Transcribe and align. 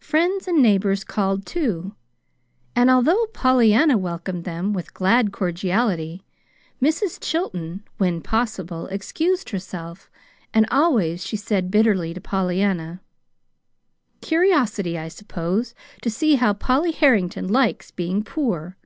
Friends 0.00 0.48
and 0.48 0.60
neighbors 0.60 1.04
called, 1.04 1.46
too, 1.46 1.94
and 2.74 2.90
although 2.90 3.28
Pollyanna 3.32 3.96
welcomed 3.96 4.42
them 4.42 4.72
with 4.72 4.92
glad 4.92 5.32
cordiality, 5.32 6.24
Mrs. 6.82 7.20
Chilton, 7.20 7.84
when 7.96 8.20
possible, 8.20 8.88
excused 8.88 9.50
herself; 9.50 10.10
and 10.52 10.66
always 10.72 11.24
she 11.24 11.36
said 11.36 11.70
bitterly 11.70 12.12
to 12.12 12.20
Pollyanna: 12.20 13.00
"Curiosity, 14.20 14.98
I 14.98 15.06
suppose, 15.06 15.72
to 16.02 16.10
see 16.10 16.34
how 16.34 16.52
Polly 16.52 16.90
Harrington 16.90 17.46
likes 17.46 17.92
being 17.92 18.24
poor." 18.24 18.76